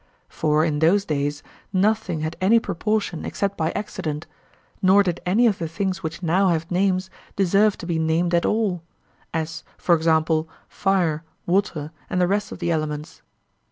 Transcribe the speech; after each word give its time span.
For 0.29 0.65
in 0.65 0.79
those 0.79 1.05
days 1.05 1.43
nothing 1.71 2.21
had 2.21 2.35
any 2.41 2.59
proportion 2.59 3.23
except 3.23 3.55
by 3.55 3.69
accident; 3.73 4.25
nor 4.81 5.03
did 5.03 5.21
any 5.27 5.45
of 5.45 5.59
the 5.59 5.67
things 5.67 6.01
which 6.01 6.23
now 6.23 6.47
have 6.47 6.71
names 6.71 7.11
deserve 7.35 7.77
to 7.77 7.85
be 7.85 7.99
named 7.99 8.33
at 8.33 8.43
all—as, 8.43 9.63
for 9.77 9.93
example, 9.93 10.49
fire, 10.67 11.23
water, 11.45 11.91
and 12.09 12.19
the 12.19 12.25
rest 12.27 12.51
of 12.51 12.57
the 12.57 12.71
elements. 12.71 13.21